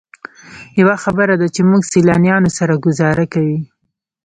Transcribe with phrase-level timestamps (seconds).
[0.81, 3.57] یوه خبره ده چې موږ سیلانیانو سره ګوزاره کوئ.